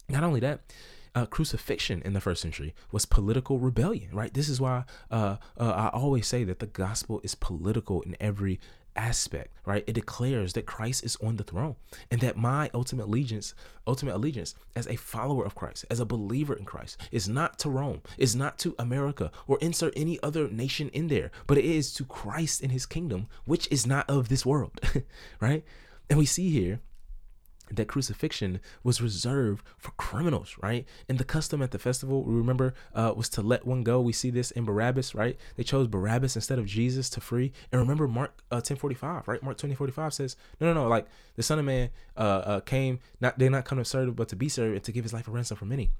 not 0.09 0.23
only 0.23 0.39
that, 0.41 0.61
uh, 1.15 1.25
crucifixion 1.25 2.01
in 2.03 2.13
the 2.13 2.21
first 2.21 2.41
century 2.41 2.73
was 2.91 3.05
political 3.05 3.59
rebellion, 3.59 4.09
right? 4.11 4.33
This 4.33 4.49
is 4.49 4.59
why 4.59 4.85
uh, 5.11 5.37
uh, 5.57 5.89
I 5.93 5.97
always 5.97 6.27
say 6.27 6.43
that 6.43 6.59
the 6.59 6.67
gospel 6.67 7.21
is 7.23 7.35
political 7.35 8.01
in 8.01 8.15
every 8.19 8.59
aspect, 8.95 9.53
right? 9.65 9.83
It 9.87 9.93
declares 9.93 10.53
that 10.53 10.65
Christ 10.65 11.03
is 11.03 11.17
on 11.17 11.37
the 11.37 11.43
throne 11.43 11.75
and 12.11 12.21
that 12.21 12.37
my 12.37 12.69
ultimate 12.73 13.05
allegiance, 13.05 13.53
ultimate 13.87 14.15
allegiance 14.15 14.55
as 14.75 14.87
a 14.87 14.95
follower 14.95 15.45
of 15.45 15.55
Christ, 15.55 15.85
as 15.89 15.99
a 15.99 16.05
believer 16.05 16.53
in 16.53 16.65
Christ, 16.65 16.97
is 17.11 17.27
not 17.27 17.59
to 17.59 17.69
Rome, 17.69 18.01
is 18.17 18.35
not 18.35 18.57
to 18.59 18.75
America 18.77 19.31
or 19.47 19.57
insert 19.61 19.93
any 19.95 20.21
other 20.21 20.47
nation 20.47 20.89
in 20.89 21.07
there, 21.07 21.31
but 21.47 21.57
it 21.57 21.65
is 21.65 21.93
to 21.95 22.05
Christ 22.05 22.61
and 22.61 22.71
his 22.71 22.85
kingdom, 22.85 23.27
which 23.45 23.67
is 23.71 23.87
not 23.87 24.09
of 24.09 24.29
this 24.29 24.45
world, 24.45 24.79
right? 25.39 25.63
And 26.09 26.19
we 26.19 26.25
see 26.25 26.49
here 26.49 26.79
that 27.71 27.87
crucifixion 27.87 28.59
was 28.83 29.01
reserved 29.01 29.65
for 29.77 29.91
criminals, 29.91 30.55
right? 30.61 30.85
And 31.07 31.17
the 31.17 31.23
custom 31.23 31.61
at 31.61 31.71
the 31.71 31.79
festival, 31.79 32.23
we 32.23 32.33
remember, 32.33 32.73
uh, 32.93 33.13
was 33.15 33.29
to 33.29 33.41
let 33.41 33.65
one 33.65 33.83
go. 33.83 34.01
We 34.01 34.13
see 34.13 34.29
this 34.29 34.51
in 34.51 34.65
Barabbas, 34.65 35.15
right? 35.15 35.37
They 35.55 35.63
chose 35.63 35.87
Barabbas 35.87 36.35
instead 36.35 36.59
of 36.59 36.65
Jesus 36.65 37.09
to 37.11 37.21
free. 37.21 37.51
And 37.71 37.81
remember, 37.81 38.07
Mark 38.07 38.41
uh, 38.51 38.61
ten 38.61 38.77
forty 38.77 38.95
five, 38.95 39.27
right? 39.27 39.41
Mark 39.41 39.57
twenty 39.57 39.75
forty 39.75 39.93
five 39.93 40.13
says, 40.13 40.35
no, 40.59 40.73
no, 40.73 40.83
no. 40.83 40.87
Like 40.87 41.07
the 41.35 41.43
Son 41.43 41.59
of 41.59 41.65
Man 41.65 41.89
uh, 42.17 42.19
uh, 42.19 42.59
came 42.59 42.99
not 43.19 43.39
they 43.39 43.49
not 43.49 43.65
come 43.65 43.77
to 43.77 43.85
serve, 43.85 44.15
but 44.15 44.27
to 44.29 44.35
be 44.35 44.49
served 44.49 44.75
and 44.75 44.83
to 44.83 44.91
give 44.91 45.03
his 45.03 45.13
life 45.13 45.27
a 45.27 45.31
ransom 45.31 45.57
for 45.57 45.65
many. 45.65 45.91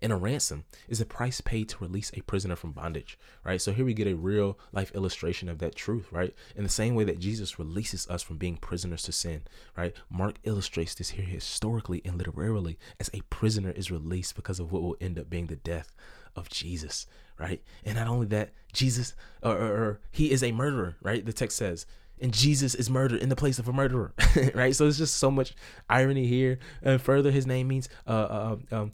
And 0.00 0.12
a 0.12 0.16
ransom 0.16 0.64
is 0.88 1.00
a 1.00 1.06
price 1.06 1.40
paid 1.40 1.68
to 1.70 1.78
release 1.78 2.10
a 2.14 2.22
prisoner 2.22 2.56
from 2.56 2.72
bondage, 2.72 3.18
right? 3.44 3.60
So 3.60 3.72
here 3.72 3.84
we 3.84 3.94
get 3.94 4.06
a 4.06 4.16
real 4.16 4.58
life 4.72 4.92
illustration 4.94 5.48
of 5.48 5.58
that 5.58 5.74
truth, 5.74 6.08
right? 6.10 6.34
In 6.56 6.62
the 6.62 6.68
same 6.68 6.94
way 6.94 7.04
that 7.04 7.18
Jesus 7.18 7.58
releases 7.58 8.08
us 8.08 8.22
from 8.22 8.36
being 8.36 8.56
prisoners 8.56 9.02
to 9.04 9.12
sin, 9.12 9.42
right? 9.76 9.94
Mark 10.10 10.36
illustrates 10.44 10.94
this 10.94 11.10
here 11.10 11.24
historically 11.24 12.02
and 12.04 12.16
literarily 12.16 12.78
as 12.98 13.10
a 13.12 13.22
prisoner 13.22 13.70
is 13.70 13.90
released 13.90 14.34
because 14.36 14.60
of 14.60 14.72
what 14.72 14.82
will 14.82 14.96
end 15.00 15.18
up 15.18 15.30
being 15.30 15.46
the 15.46 15.56
death 15.56 15.92
of 16.36 16.48
Jesus, 16.48 17.06
right? 17.38 17.62
And 17.84 17.96
not 17.96 18.08
only 18.08 18.26
that, 18.28 18.50
Jesus, 18.72 19.14
or, 19.42 19.56
or, 19.56 19.84
or 19.84 20.00
he 20.10 20.30
is 20.30 20.42
a 20.42 20.52
murderer, 20.52 20.96
right? 21.02 21.24
The 21.24 21.32
text 21.32 21.56
says, 21.56 21.86
and 22.20 22.32
Jesus 22.32 22.74
is 22.74 22.90
murdered 22.90 23.22
in 23.22 23.28
the 23.28 23.36
place 23.36 23.58
of 23.58 23.68
a 23.68 23.72
murderer, 23.72 24.12
right? 24.54 24.74
So 24.76 24.86
it's 24.86 24.98
just 24.98 25.16
so 25.16 25.30
much 25.30 25.54
irony 25.88 26.26
here. 26.26 26.58
And 26.82 27.00
further, 27.00 27.30
his 27.30 27.46
name 27.46 27.68
means 27.68 27.88
uh, 28.06 28.10
uh 28.10 28.56
um, 28.72 28.92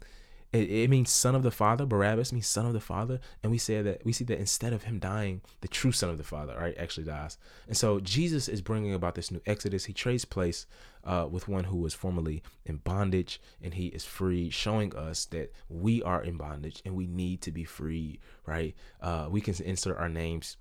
it, 0.53 0.69
it, 0.69 0.89
means 0.89 1.11
son 1.11 1.35
of 1.35 1.43
the 1.43 1.51
father. 1.51 1.85
Barabbas 1.85 2.31
means 2.31 2.47
son 2.47 2.65
of 2.65 2.73
the 2.73 2.79
father, 2.79 3.19
and 3.43 3.51
we 3.51 3.57
say 3.57 3.81
that 3.81 4.05
we 4.05 4.13
see 4.13 4.23
that 4.25 4.39
instead 4.39 4.73
of 4.73 4.83
him 4.83 4.99
dying, 4.99 5.41
the 5.61 5.67
true 5.67 5.91
son 5.91 6.09
of 6.09 6.17
the 6.17 6.23
father, 6.23 6.55
right, 6.57 6.75
actually 6.77 7.05
dies. 7.05 7.37
And 7.67 7.75
so 7.75 7.99
Jesus 7.99 8.47
is 8.47 8.61
bringing 8.61 8.93
about 8.93 9.15
this 9.15 9.31
new 9.31 9.41
exodus. 9.45 9.85
He 9.85 9.93
trades 9.93 10.25
place 10.25 10.65
uh, 11.03 11.27
with 11.29 11.47
one 11.47 11.65
who 11.65 11.77
was 11.77 11.93
formerly 11.93 12.43
in 12.65 12.77
bondage, 12.77 13.41
and 13.61 13.73
he 13.73 13.87
is 13.87 14.05
free, 14.05 14.49
showing 14.49 14.95
us 14.95 15.25
that 15.25 15.53
we 15.69 16.01
are 16.03 16.23
in 16.23 16.37
bondage 16.37 16.81
and 16.85 16.95
we 16.95 17.07
need 17.07 17.41
to 17.41 17.51
be 17.51 17.65
free. 17.65 18.19
Right? 18.45 18.75
Uh, 19.01 19.27
we 19.29 19.41
can 19.41 19.55
insert 19.63 19.97
our 19.97 20.09
names 20.09 20.57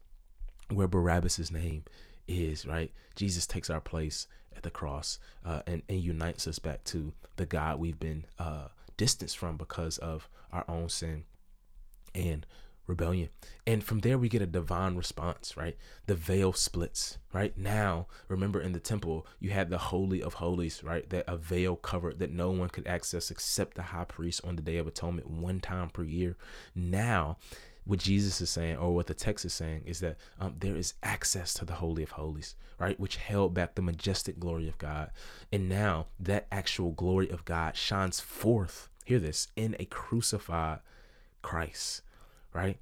where 0.69 0.88
Barabbas's 0.88 1.52
name 1.52 1.85
is, 2.26 2.66
right? 2.66 2.90
Jesus 3.14 3.47
takes 3.47 3.71
our 3.71 3.81
place 3.81 4.26
at 4.57 4.62
the 4.62 4.71
cross 4.71 5.19
uh, 5.45 5.62
and, 5.66 5.83
and 5.88 6.00
unites 6.00 6.47
us 6.49 6.59
back 6.59 6.83
to 6.85 7.12
the 7.37 7.47
God 7.47 7.78
we've 7.78 8.00
been 8.00 8.25
uh, 8.38 8.69
distanced 8.96 9.38
from 9.38 9.56
because 9.56 9.98
of 9.98 10.28
our 10.52 10.64
own 10.68 10.88
sin 10.88 11.24
and 12.14 12.46
rebellion. 12.86 13.28
And 13.66 13.82
from 13.82 14.00
there, 14.00 14.18
we 14.18 14.28
get 14.28 14.42
a 14.42 14.46
divine 14.46 14.96
response, 14.96 15.56
right? 15.56 15.76
The 16.06 16.14
veil 16.14 16.52
splits, 16.52 17.18
right? 17.32 17.56
Now, 17.56 18.06
remember 18.28 18.60
in 18.60 18.72
the 18.72 18.80
temple, 18.80 19.26
you 19.40 19.50
had 19.50 19.70
the 19.70 19.78
Holy 19.78 20.22
of 20.22 20.34
Holies, 20.34 20.84
right? 20.84 21.08
That 21.10 21.24
a 21.26 21.36
veil 21.36 21.76
covered 21.76 22.18
that 22.20 22.32
no 22.32 22.50
one 22.50 22.68
could 22.68 22.86
access 22.86 23.30
except 23.30 23.76
the 23.76 23.82
high 23.82 24.04
priest 24.04 24.40
on 24.44 24.56
the 24.56 24.62
Day 24.62 24.76
of 24.76 24.86
Atonement 24.86 25.28
one 25.28 25.60
time 25.60 25.90
per 25.90 26.04
year. 26.04 26.36
Now, 26.74 27.38
what 27.87 28.00
Jesus 28.00 28.40
is 28.40 28.50
saying, 28.50 28.76
or 28.76 28.95
what 28.95 29.07
the 29.07 29.14
text 29.14 29.45
is 29.45 29.55
saying, 29.55 29.83
is 29.87 30.00
that 30.00 30.16
um, 30.40 30.57
there 30.59 30.76
is 30.76 30.95
access 31.02 31.55
to 31.55 31.64
the 31.64 31.75
Holy 31.75 32.02
of 32.02 32.11
Holies, 32.11 32.55
right? 32.78 32.99
Which 33.00 33.16
held 33.16 33.55
back 33.55 33.75
the 33.75 33.83
majestic 33.83 34.38
glory 34.38 34.69
of 34.69 34.76
God. 34.76 35.11
And 35.50 35.69
now 35.69 36.07
that 36.21 36.47
actual 36.52 36.90
glory 36.90 37.31
of 37.31 37.45
God 37.45 37.76
shines 37.76 38.21
forth, 38.21 38.88
hear 39.05 39.19
this, 39.19 39.49
in 39.57 39.76
a 39.78 39.85
crucified 39.87 40.81
Christ 41.43 42.02
right? 42.57 42.78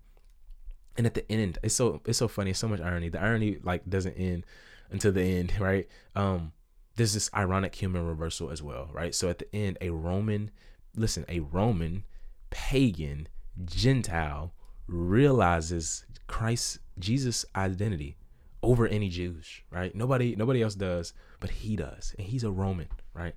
And 0.96 1.06
at 1.06 1.14
the 1.14 1.30
end, 1.30 1.58
it's 1.62 1.74
so 1.74 2.00
it's 2.06 2.18
so 2.18 2.28
funny. 2.28 2.50
It's 2.50 2.60
so 2.60 2.68
much 2.68 2.80
irony. 2.80 3.08
The 3.08 3.20
irony 3.20 3.58
like 3.62 3.88
doesn't 3.88 4.14
end 4.14 4.46
until 4.90 5.12
the 5.12 5.22
end, 5.22 5.52
right? 5.60 5.88
Um, 6.14 6.52
there's 6.96 7.12
this 7.12 7.28
ironic 7.34 7.74
human 7.74 8.06
reversal 8.06 8.50
as 8.50 8.62
well, 8.62 8.88
right? 8.92 9.14
So 9.14 9.28
at 9.28 9.40
the 9.40 9.54
end, 9.54 9.78
a 9.80 9.90
Roman, 9.90 10.52
listen, 10.96 11.24
a 11.28 11.40
Roman 11.40 12.04
pagan 12.50 13.26
Gentile 13.64 14.54
realizes 14.86 16.04
Christ 16.26 16.78
Jesus' 16.98 17.44
identity 17.54 18.16
over 18.62 18.86
any 18.86 19.08
Jews, 19.08 19.60
right? 19.70 19.94
Nobody 19.94 20.34
nobody 20.36 20.62
else 20.62 20.74
does, 20.74 21.12
but 21.40 21.50
he 21.50 21.76
does. 21.76 22.14
And 22.18 22.26
he's 22.26 22.44
a 22.44 22.50
Roman, 22.50 22.88
right? 23.12 23.34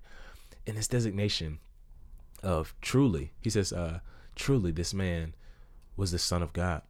And 0.66 0.78
his 0.78 0.88
designation 0.88 1.60
of 2.44 2.76
truly, 2.82 3.34
he 3.42 3.50
says, 3.50 3.74
uh, 3.74 4.00
truly 4.36 4.72
this 4.72 4.94
man 4.94 5.36
was 5.96 6.12
the 6.12 6.20
Son 6.20 6.42
of 6.42 6.54
God. 6.54 6.82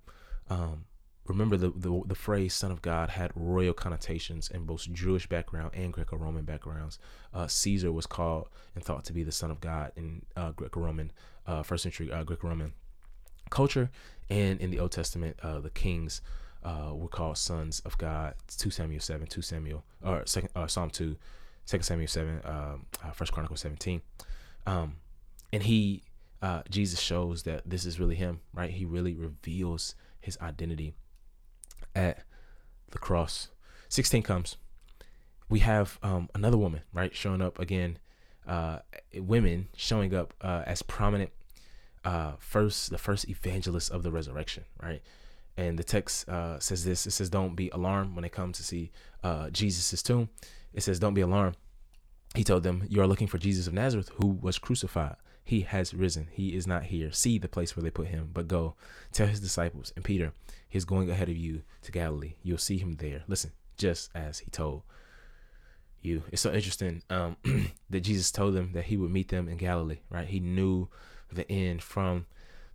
Um, 0.49 0.85
remember 1.25 1.57
the, 1.57 1.71
the, 1.71 2.01
the 2.05 2.15
phrase 2.15 2.53
"Son 2.53 2.71
of 2.71 2.81
God" 2.81 3.09
had 3.09 3.31
royal 3.35 3.73
connotations 3.73 4.49
in 4.49 4.65
both 4.65 4.91
Jewish 4.91 5.27
background 5.27 5.71
and 5.73 5.91
Greco-Roman 5.93 6.45
backgrounds. 6.45 6.99
Uh, 7.33 7.47
Caesar 7.47 7.91
was 7.91 8.05
called 8.05 8.49
and 8.75 8.83
thought 8.83 9.05
to 9.05 9.13
be 9.13 9.23
the 9.23 9.31
Son 9.31 9.51
of 9.51 9.59
God 9.59 9.91
in 9.95 10.25
uh, 10.35 10.51
Greco-Roman 10.51 11.11
uh, 11.45 11.63
first 11.63 11.83
century 11.83 12.11
uh, 12.11 12.23
Greco-Roman 12.23 12.73
culture, 13.49 13.89
and 14.29 14.59
in 14.59 14.71
the 14.71 14.79
Old 14.79 14.91
Testament, 14.91 15.37
uh, 15.41 15.59
the 15.59 15.69
kings 15.69 16.21
uh, 16.63 16.91
were 16.93 17.07
called 17.07 17.37
sons 17.37 17.79
of 17.81 17.97
God. 17.97 18.35
Two 18.57 18.69
Samuel 18.69 19.01
seven, 19.01 19.27
two 19.27 19.41
Samuel 19.41 19.83
or 20.03 20.25
second 20.25 20.49
Psalm 20.67 20.89
two, 20.89 21.17
Second 21.65 21.83
Samuel 21.83 22.07
seven, 22.07 22.41
um, 22.45 22.85
First 23.13 23.31
Chronicles 23.31 23.61
seventeen, 23.61 24.01
um, 24.65 24.97
and 25.51 25.63
he 25.63 26.03
uh, 26.41 26.61
Jesus 26.69 26.99
shows 26.99 27.43
that 27.43 27.63
this 27.65 27.85
is 27.85 27.99
really 27.99 28.15
him, 28.15 28.41
right? 28.53 28.69
He 28.69 28.85
really 28.85 29.15
reveals 29.15 29.95
his 30.19 30.37
identity 30.41 30.93
at 31.95 32.23
the 32.91 32.99
cross. 32.99 33.49
16 33.89 34.23
comes. 34.23 34.57
We 35.49 35.59
have 35.59 35.97
um, 36.03 36.29
another 36.35 36.57
woman, 36.57 36.81
right, 36.93 37.15
showing 37.15 37.41
up 37.41 37.59
again. 37.59 37.97
Uh, 38.45 38.79
women 39.13 39.67
showing 39.75 40.13
up 40.13 40.33
uh, 40.41 40.63
as 40.65 40.81
prominent 40.81 41.31
uh, 42.05 42.33
first, 42.39 42.89
the 42.89 42.97
first 42.97 43.29
evangelist 43.29 43.91
of 43.91 44.03
the 44.03 44.11
resurrection, 44.11 44.65
right? 44.81 45.01
And 45.55 45.77
the 45.77 45.83
text 45.83 46.29
uh, 46.29 46.59
says 46.59 46.85
this. 46.85 47.07
It 47.07 47.11
says, 47.11 47.29
"Don't 47.29 47.55
be 47.55 47.69
alarmed 47.69 48.15
when 48.15 48.23
they 48.23 48.29
come 48.29 48.53
to 48.53 48.63
see 48.63 48.91
uh, 49.23 49.49
Jesus' 49.49 50.03
tomb." 50.03 50.29
It 50.73 50.83
says, 50.83 50.99
"Don't 50.99 51.13
be 51.13 51.21
alarmed." 51.21 51.57
He 52.35 52.43
told 52.43 52.63
them, 52.63 52.85
"You 52.87 53.01
are 53.01 53.07
looking 53.07 53.27
for 53.27 53.37
Jesus 53.37 53.67
of 53.67 53.73
Nazareth, 53.73 54.11
who 54.15 54.27
was 54.41 54.59
crucified." 54.59 55.15
He 55.43 55.61
has 55.61 55.93
risen. 55.93 56.27
He 56.29 56.55
is 56.55 56.67
not 56.67 56.83
here. 56.83 57.09
See 57.13 57.39
the 57.39 57.47
place 57.47 57.75
where 57.75 57.81
they 57.81 57.89
put 57.89 58.07
him, 58.07 58.31
but 58.33 58.49
go 58.49 58.75
tell 59.13 59.27
his 59.27 59.39
disciples 59.39 59.93
and 59.95 60.03
Peter, 60.03 60.33
he's 60.67 60.83
going 60.83 61.09
ahead 61.09 61.29
of 61.29 61.37
you 61.37 61.61
to 61.83 61.91
Galilee. 61.93 62.33
You'll 62.43 62.57
see 62.57 62.77
him 62.77 62.95
there. 62.95 63.23
Listen, 63.29 63.51
just 63.77 64.09
as 64.13 64.39
he 64.39 64.51
told 64.51 64.83
you. 66.01 66.23
It's 66.33 66.41
so 66.41 66.51
interesting 66.51 67.01
um, 67.09 67.37
that 67.89 68.01
Jesus 68.01 68.29
told 68.29 68.55
them 68.55 68.71
that 68.73 68.85
he 68.85 68.97
would 68.97 69.09
meet 69.09 69.29
them 69.29 69.47
in 69.47 69.55
Galilee, 69.55 69.99
right? 70.09 70.27
He 70.27 70.41
knew 70.41 70.89
the 71.31 71.49
end 71.51 71.81
from 71.81 72.25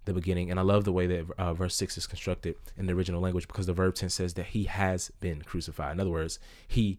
the 0.04 0.12
beginning. 0.12 0.50
And 0.50 0.58
I 0.58 0.62
love 0.62 0.84
the 0.84 0.92
way 0.92 1.06
that 1.06 1.26
uh, 1.38 1.54
verse 1.54 1.76
6 1.76 1.98
is 1.98 2.06
constructed 2.06 2.56
in 2.76 2.86
the 2.86 2.92
original 2.92 3.20
language 3.20 3.46
because 3.46 3.66
the 3.66 3.72
verb 3.72 3.94
tense 3.94 4.14
says 4.14 4.34
that 4.34 4.46
he 4.46 4.64
has 4.64 5.10
been 5.20 5.42
crucified. 5.42 5.92
In 5.92 6.00
other 6.00 6.10
words, 6.10 6.38
he 6.66 6.98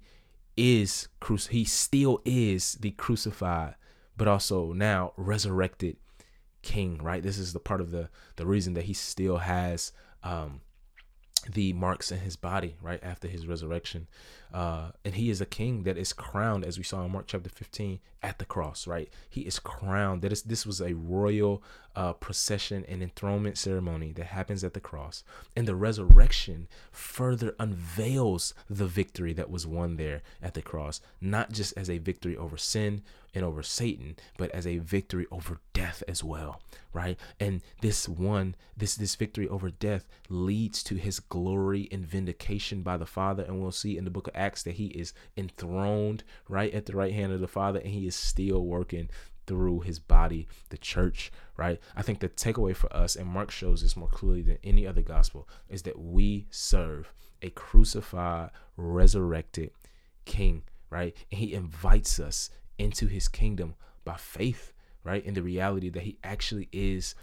is 0.55 1.07
cruci- 1.21 1.49
he 1.49 1.65
still 1.65 2.21
is 2.25 2.73
the 2.75 2.91
crucified 2.91 3.75
but 4.15 4.27
also 4.27 4.73
now 4.73 5.11
resurrected 5.17 5.97
king, 6.61 7.01
right? 7.01 7.23
This 7.23 7.37
is 7.37 7.53
the 7.53 7.59
part 7.59 7.81
of 7.81 7.91
the 7.91 8.09
the 8.35 8.45
reason 8.45 8.73
that 8.73 8.85
he 8.85 8.93
still 8.93 9.37
has 9.37 9.91
um 10.23 10.61
the 11.51 11.73
marks 11.73 12.11
in 12.11 12.19
his 12.19 12.37
body 12.37 12.77
right 12.81 13.03
after 13.03 13.27
his 13.27 13.45
resurrection 13.45 14.07
uh, 14.53 14.91
and 15.03 15.15
he 15.15 15.29
is 15.29 15.41
a 15.41 15.45
king 15.45 15.83
that 15.83 15.97
is 15.97 16.13
crowned 16.13 16.63
as 16.63 16.77
we 16.77 16.83
saw 16.83 17.03
in 17.03 17.11
mark 17.11 17.25
chapter 17.27 17.49
15 17.49 17.99
at 18.21 18.39
the 18.39 18.45
cross 18.45 18.87
right? 18.87 19.09
He 19.29 19.41
is 19.41 19.59
crowned. 19.59 20.21
That 20.21 20.31
is 20.31 20.43
this 20.43 20.65
was 20.65 20.81
a 20.81 20.93
royal 20.93 21.63
uh, 21.95 22.13
procession 22.13 22.85
and 22.87 23.03
enthronement 23.03 23.57
ceremony 23.57 24.11
that 24.13 24.27
happens 24.27 24.63
at 24.63 24.73
the 24.73 24.79
cross. 24.79 25.23
And 25.55 25.67
the 25.67 25.75
resurrection 25.75 26.67
further 26.91 27.55
unveils 27.59 28.53
the 28.69 28.87
victory 28.87 29.33
that 29.33 29.49
was 29.49 29.67
won 29.67 29.97
there 29.97 30.21
at 30.41 30.53
the 30.53 30.61
cross 30.61 31.01
not 31.21 31.51
just 31.51 31.77
as 31.77 31.89
a 31.89 31.97
victory 31.97 32.35
over 32.35 32.57
sin 32.57 33.01
and 33.35 33.43
over 33.43 33.63
satan 33.63 34.15
but 34.37 34.51
as 34.51 34.67
a 34.67 34.77
victory 34.77 35.25
over 35.31 35.59
death 35.73 36.03
as 36.07 36.23
well 36.23 36.61
right? 36.93 37.19
And 37.39 37.61
this 37.81 38.07
one 38.07 38.55
this 38.77 38.95
this 38.95 39.15
victory 39.15 39.47
over 39.47 39.69
death 39.69 40.07
leads 40.29 40.83
to 40.83 40.95
his 40.95 41.19
glory 41.19 41.89
and 41.91 42.05
vindication 42.05 42.81
by 42.81 42.97
the 42.97 43.05
father. 43.05 43.43
And 43.43 43.61
we'll 43.61 43.71
see 43.71 43.97
in 43.97 44.05
the 44.05 44.11
book 44.11 44.27
of 44.27 44.35
acts 44.43 44.63
that 44.63 44.75
he 44.75 44.87
is 44.87 45.13
enthroned 45.37 46.23
right 46.47 46.73
at 46.73 46.85
the 46.85 46.95
right 46.95 47.13
hand 47.13 47.31
of 47.31 47.39
the 47.39 47.47
father 47.47 47.79
and 47.79 47.89
he 47.89 48.07
is 48.07 48.15
still 48.15 48.65
working 48.65 49.09
through 49.45 49.81
his 49.81 49.99
body 49.99 50.47
the 50.69 50.77
church 50.77 51.31
right 51.57 51.79
i 51.95 52.01
think 52.01 52.19
the 52.19 52.29
takeaway 52.29 52.75
for 52.75 52.93
us 52.95 53.15
and 53.15 53.27
mark 53.27 53.51
shows 53.51 53.81
this 53.81 53.97
more 53.97 54.07
clearly 54.07 54.41
than 54.41 54.57
any 54.63 54.87
other 54.87 55.01
gospel 55.01 55.47
is 55.69 55.83
that 55.83 55.99
we 55.99 56.47
serve 56.49 57.13
a 57.41 57.49
crucified 57.49 58.49
resurrected 58.77 59.71
king 60.25 60.63
right 60.89 61.15
and 61.31 61.39
he 61.39 61.53
invites 61.53 62.19
us 62.19 62.49
into 62.77 63.07
his 63.07 63.27
kingdom 63.27 63.75
by 64.05 64.15
faith 64.15 64.73
right? 65.03 65.25
In 65.25 65.33
the 65.33 65.43
reality 65.43 65.89
that 65.89 66.03
he 66.03 66.17
actually 66.23 66.69
is 66.71 67.15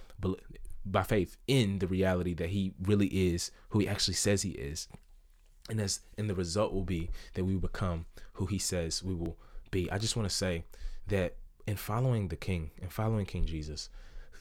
by 0.85 1.03
faith 1.03 1.37
in 1.47 1.79
the 1.79 1.87
reality 1.87 2.35
that 2.35 2.51
he 2.51 2.73
really 2.83 3.07
is 3.07 3.51
who 3.71 3.79
he 3.79 3.89
actually 3.89 4.15
says 4.15 4.43
he 4.43 4.51
is. 4.51 4.89
And 5.71 5.81
as 5.81 6.01
and 6.19 6.29
the 6.29 6.35
result 6.35 6.73
will 6.73 6.85
be 6.85 7.11
that 7.35 7.45
we 7.45 7.57
become 7.57 8.07
who 8.35 8.47
he 8.47 8.59
says 8.59 9.03
we 9.03 9.15
will 9.15 9.39
be. 9.71 9.91
I 9.91 9.99
just 9.99 10.17
want 10.17 10.29
to 10.29 10.35
say 10.35 10.65
that 11.07 11.37
in 11.67 11.77
following 11.77 12.29
the 12.29 12.37
king 12.37 12.71
and 12.83 12.93
following 12.93 13.27
King 13.27 13.47
Jesus, 13.47 13.89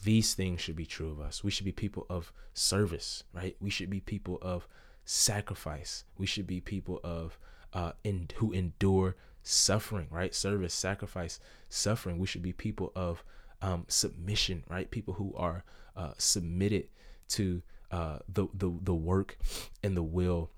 these 0.02 0.34
things 0.34 0.60
should 0.60 0.76
be 0.76 0.86
true 0.86 1.10
of 1.10 1.20
us. 1.20 1.44
We 1.44 1.50
should 1.50 1.64
be 1.64 1.72
people 1.72 2.06
of 2.10 2.32
service, 2.52 3.24
right? 3.32 3.56
We 3.60 3.70
should 3.70 3.90
be 3.90 4.00
people 4.00 4.38
of 4.42 4.66
sacrifice. 5.04 6.04
We 6.18 6.26
should 6.26 6.46
be 6.46 6.60
people 6.60 7.00
of 7.04 7.38
uh 7.72 7.92
in 8.04 8.28
who 8.36 8.52
endure 8.52 9.16
suffering, 9.42 10.08
right? 10.10 10.34
Service, 10.34 10.74
sacrifice, 10.74 11.40
suffering. 11.68 12.18
We 12.18 12.26
should 12.26 12.42
be 12.42 12.52
people 12.52 12.92
of 12.94 13.24
um, 13.62 13.84
submission, 13.88 14.64
right? 14.68 14.90
People 14.90 15.14
who 15.14 15.34
are 15.36 15.64
uh, 15.96 16.12
submitted 16.18 16.88
to 17.28 17.62
uh, 17.90 18.18
the, 18.28 18.46
the 18.54 18.72
the 18.82 18.94
work 18.94 19.38
and 19.82 19.96
the 19.96 20.02
will 20.02 20.50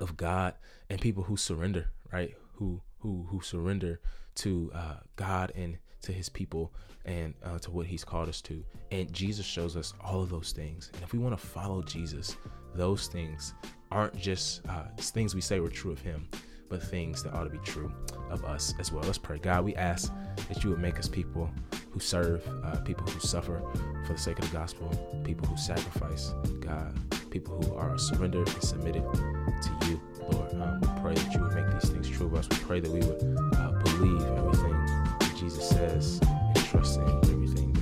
of 0.00 0.16
God, 0.16 0.54
and 0.90 1.00
people 1.00 1.22
who 1.22 1.36
surrender, 1.36 1.90
right? 2.12 2.34
Who 2.54 2.80
who 2.98 3.26
who 3.28 3.40
surrender 3.40 4.00
to 4.36 4.70
uh, 4.74 4.96
God 5.16 5.52
and 5.54 5.78
to 6.02 6.12
His 6.12 6.28
people 6.28 6.72
and 7.04 7.34
uh, 7.44 7.58
to 7.60 7.70
what 7.70 7.86
He's 7.86 8.04
called 8.04 8.28
us 8.28 8.40
to. 8.42 8.64
And 8.90 9.12
Jesus 9.12 9.46
shows 9.46 9.76
us 9.76 9.94
all 10.02 10.22
of 10.22 10.30
those 10.30 10.52
things. 10.52 10.90
And 10.94 11.02
if 11.02 11.12
we 11.12 11.18
want 11.18 11.38
to 11.38 11.46
follow 11.46 11.82
Jesus, 11.82 12.36
those 12.74 13.08
things 13.08 13.54
aren't 13.90 14.16
just 14.16 14.66
uh, 14.68 14.84
things 14.98 15.34
we 15.34 15.40
say 15.40 15.60
were 15.60 15.68
true 15.68 15.92
of 15.92 16.00
Him 16.00 16.28
but 16.68 16.82
things 16.82 17.22
that 17.22 17.32
ought 17.34 17.44
to 17.44 17.50
be 17.50 17.58
true 17.58 17.92
of 18.30 18.44
us 18.44 18.74
as 18.78 18.90
well. 18.90 19.04
Let's 19.04 19.18
pray. 19.18 19.38
God, 19.38 19.64
we 19.64 19.74
ask 19.76 20.12
that 20.48 20.64
you 20.64 20.70
would 20.70 20.80
make 20.80 20.98
us 20.98 21.08
people 21.08 21.50
who 21.90 22.00
serve, 22.00 22.42
uh, 22.64 22.80
people 22.80 23.06
who 23.06 23.20
suffer 23.20 23.62
for 24.06 24.14
the 24.14 24.18
sake 24.18 24.38
of 24.38 24.50
the 24.50 24.56
gospel, 24.56 24.88
people 25.24 25.46
who 25.46 25.56
sacrifice, 25.56 26.32
God, 26.60 26.92
people 27.30 27.62
who 27.62 27.74
are 27.74 27.96
surrendered 27.98 28.48
and 28.48 28.62
submitted 28.62 29.04
to 29.62 29.88
you, 29.88 30.00
Lord. 30.30 30.52
Um, 30.54 30.80
we 30.80 30.88
pray 31.00 31.14
that 31.14 31.34
you 31.34 31.40
would 31.42 31.54
make 31.54 31.80
these 31.80 31.90
things 31.90 32.08
true 32.08 32.26
of 32.26 32.34
us. 32.34 32.48
We 32.50 32.56
pray 32.58 32.80
that 32.80 32.90
we 32.90 33.00
would 33.00 33.38
uh, 33.56 33.72
believe 33.84 34.22
everything 34.38 34.72
that 35.20 35.34
Jesus 35.36 35.68
says 35.68 36.20
and 36.22 36.64
trust 36.66 36.98
in 36.98 37.08
everything 37.30 37.73